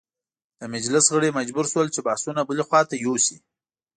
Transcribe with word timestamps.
د 0.59 0.61
مجلس 0.73 1.05
غړي 1.15 1.29
مجبور 1.39 1.65
شول 1.71 1.87
چې 1.95 1.99
بحثونه 2.07 2.41
بلې 2.47 2.63
خواته 2.67 2.95
یوسي. 3.05 3.37